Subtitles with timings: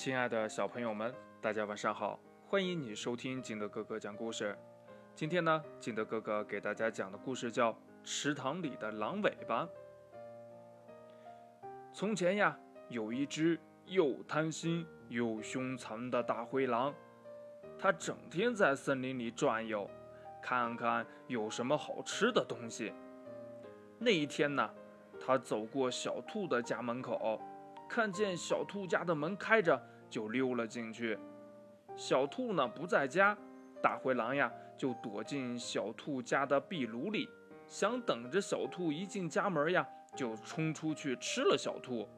[0.00, 2.18] 亲爱的小朋友们，大家晚上好！
[2.46, 4.56] 欢迎你收听金德哥哥讲故事。
[5.14, 7.70] 今天呢，金德哥哥给大家讲的故事叫
[8.02, 9.66] 《池塘里的狼尾巴》。
[11.92, 12.58] 从前呀，
[12.88, 16.94] 有一只又贪心又凶残的大灰狼，
[17.78, 19.86] 它整天在森林里转悠，
[20.40, 22.94] 看看有什么好吃的东西。
[23.98, 24.70] 那一天呢，
[25.20, 27.38] 它走过小兔的家门口。
[27.90, 29.76] 看见小兔家的门开着，
[30.08, 31.18] 就溜了进去。
[31.96, 33.36] 小兔呢不在家，
[33.82, 37.28] 大灰狼呀就躲进小兔家的壁炉里，
[37.66, 42.08] 想等着小兔一进家门呀，就冲出去吃了小兔。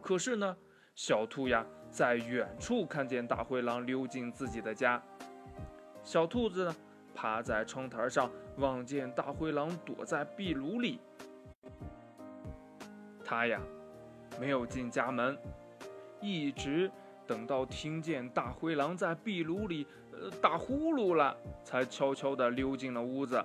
[0.00, 0.56] 可是呢，
[0.94, 5.02] 小兔呀在远处看见大灰狼溜进自己的家，
[6.02, 6.74] 小兔子呢
[7.14, 10.98] 趴在窗台上，望见大灰狼躲在壁炉里，
[13.22, 13.60] 它呀。
[14.40, 15.38] 没有进家门，
[16.20, 16.90] 一直
[17.26, 23.42] 等到听见大灰狼在壁炉里呃打呼噜了，才悄悄地溜进了屋子。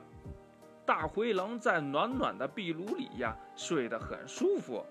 [0.86, 4.84] 大灰狼在暖暖的壁炉里呀，睡得很舒服。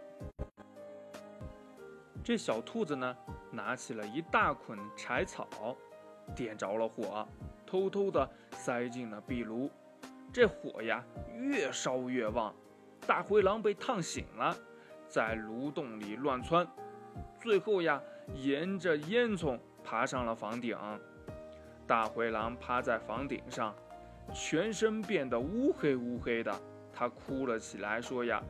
[2.22, 3.16] 这小兔子呢，
[3.50, 5.76] 拿起了一大捆柴草，
[6.34, 7.26] 点着了火，
[7.64, 9.70] 偷偷地塞进了壁炉。
[10.32, 11.02] 这火呀，
[11.34, 12.54] 越烧越旺，
[13.06, 14.54] 大灰狼被烫醒了。
[15.08, 16.66] 在炉洞里乱窜，
[17.40, 18.00] 最后呀，
[18.34, 20.76] 沿着烟囱爬上了房顶。
[21.86, 23.74] 大灰狼趴在房顶上，
[24.34, 26.52] 全身变得乌黑乌黑的，
[26.92, 28.42] 他哭了起来，说呀：“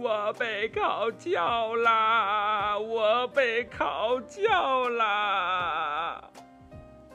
[0.00, 2.78] 我被烤焦啦！
[2.78, 6.22] 我被烤焦啦！”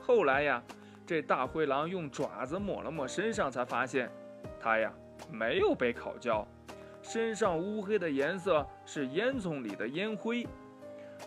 [0.06, 0.62] 后来呀，
[1.06, 4.12] 这大灰狼用爪子抹了抹身上，才发现，
[4.60, 4.92] 他呀
[5.32, 6.46] 没有被烤焦。
[7.04, 10.48] 身上乌黑的颜色是烟囱里的烟灰。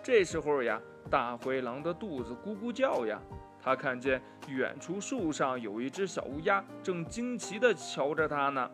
[0.03, 3.21] 这时候呀，大灰狼的肚子咕咕叫呀。
[3.63, 8.71] 他看见远处树上有一只小乌鸦，正惊奇地瞧着他呢。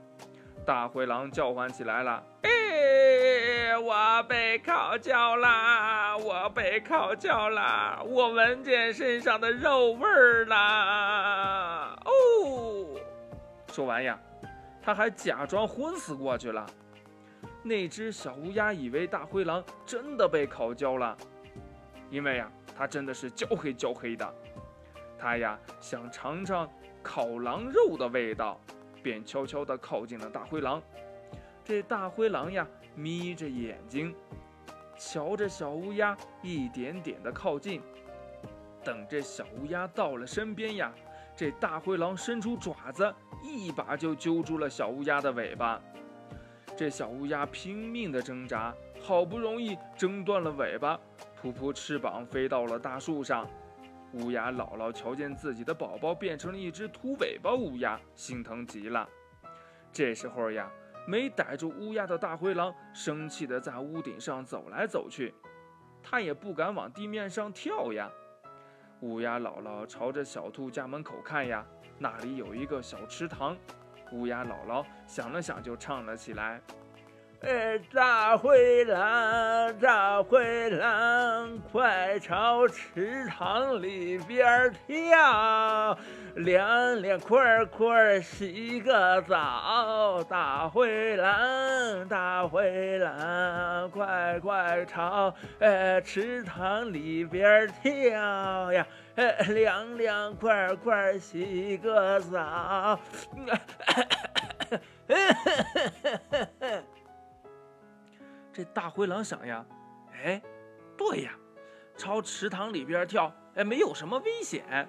[0.64, 6.16] 大灰狼叫唤起来了：“哎，我被烤焦啦！
[6.16, 8.02] 我被烤焦啦！
[8.06, 12.86] 我闻见身上的肉味儿啦！”哦，
[13.72, 14.18] 说完呀，
[14.82, 16.66] 他还假装昏死过去了。
[17.62, 21.16] 那只小乌鸦以为大灰狼真的被烤焦了，
[22.10, 24.34] 因为呀，它真的是焦黑焦黑的。
[25.16, 26.68] 它呀想尝尝
[27.02, 28.60] 烤狼肉的味道，
[29.00, 30.82] 便悄悄地靠近了大灰狼。
[31.64, 34.12] 这大灰狼呀眯着眼睛，
[34.98, 37.80] 瞧着小乌鸦一点点的靠近。
[38.82, 40.92] 等这小乌鸦到了身边呀，
[41.36, 45.80] 这大灰狼伸出爪子，一把就揪住了小乌鸦的尾巴。
[46.74, 50.98] 这小乌鸦拼命地挣扎，好不容易挣断了尾巴，
[51.40, 53.48] 扑扑翅膀飞到了大树上。
[54.14, 59.08] 乌鸦姥姥瞧见自己的宝宝变成了一只秃尾巴乌鸦，心疼极了。
[59.92, 60.70] 这时候呀，
[61.06, 65.34] 没逮住乌鸦的大灰狼生气地在屋顶上走来走去，
[66.02, 68.10] 它也不敢往地面上跳呀。
[69.00, 71.64] 乌鸦姥姥朝着小兔家门口看呀，
[71.98, 73.56] 那里有一个小池塘。
[74.12, 76.60] 乌鸦姥姥想了想，就唱了起来
[77.42, 85.98] ：“哎，大灰狼，大灰狼，快朝池塘里边跳，
[86.36, 90.22] 凉凉快快洗个澡。
[90.28, 98.86] 大灰狼，大灰狼，快快朝哎池塘里边跳呀！”
[99.48, 102.98] 凉凉快快洗个澡，
[108.52, 109.64] 这大灰狼想呀，
[110.12, 110.42] 哎，
[110.96, 111.32] 对呀，
[111.96, 114.88] 朝池塘里边跳，哎，没有什么危险。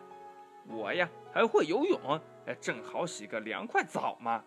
[0.68, 4.44] 我呀还会游泳，哎，正好洗个凉快澡嘛。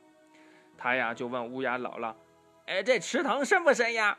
[0.79, 2.15] 他呀就问乌鸦姥姥，
[2.67, 4.17] 哎，这池塘深不深呀？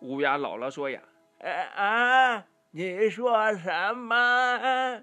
[0.00, 1.00] 乌鸦姥姥说呀，
[1.40, 2.44] 哎啊。
[2.70, 5.02] 你说什么？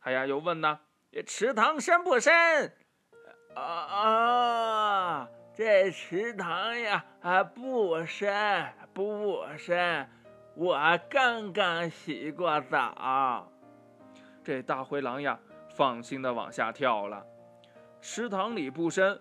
[0.00, 0.80] 他呀又问呢，
[1.24, 2.76] 池塘深不深？
[3.54, 10.08] 啊，这池塘呀啊不深不深，
[10.54, 13.46] 我刚刚洗过澡。
[14.42, 15.38] 这大灰狼呀
[15.74, 17.22] 放心的往下跳了。
[18.00, 19.20] 池塘里不深，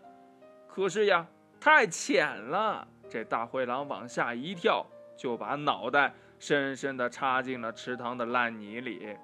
[0.67, 1.27] 可是呀
[1.59, 2.87] 太浅了。
[3.09, 4.85] 这大灰狼往下一跳，
[5.17, 6.13] 就把脑袋。
[6.39, 9.15] 深深的插进了池塘的烂泥里，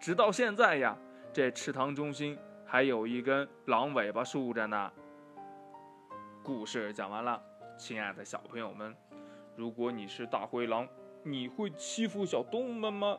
[0.00, 0.96] 直到现在呀，
[1.30, 4.90] 这池塘中心还有一根狼尾巴竖着呢。
[6.42, 7.40] 故事讲完了，
[7.76, 8.94] 亲爱的小朋友们，
[9.54, 10.88] 如果你是大灰狼，
[11.22, 13.18] 你会欺负小动物们吗？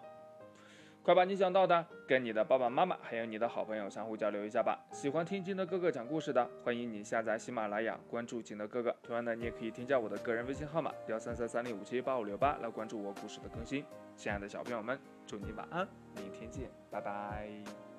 [1.02, 4.80] 快把你想到的跟你的爸爸妈妈还有你的好朋友相互交流一下吧。
[4.92, 8.96] 喜欢听金德哥哥讲故事的，欢迎你下载喜马拉雅，关注金德哥哥。
[9.04, 13.86] 同样的，你也可以添加我的个人微信号码幺三三三零五七八五六八来关注我故事的更新。
[14.16, 17.93] 亲爱的小朋友们，祝你晚安，明天见，拜拜。